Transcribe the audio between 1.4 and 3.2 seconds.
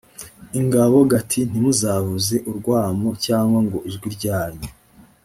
ntimuzavuze urwamo